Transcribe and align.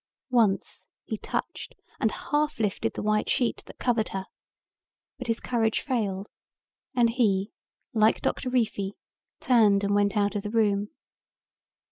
Once 0.31 0.87
he 1.05 1.15
touched 1.15 1.75
and 1.99 2.09
half 2.11 2.59
lifted 2.59 2.93
the 2.95 3.03
white 3.03 3.29
sheet 3.29 3.61
that 3.67 3.77
covered 3.77 4.09
her, 4.09 4.25
but 5.19 5.27
his 5.27 5.39
courage 5.39 5.81
failed 5.81 6.27
and 6.95 7.11
he, 7.11 7.51
like 7.93 8.19
Doctor 8.19 8.49
Reefy, 8.49 8.95
turned 9.39 9.83
and 9.83 9.93
went 9.93 10.17
out 10.17 10.33
of 10.35 10.41
the 10.41 10.49
room. 10.49 10.87